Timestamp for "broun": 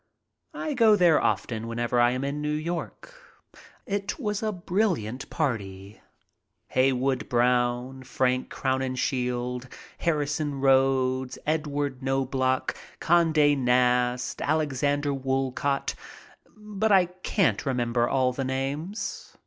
7.29-8.01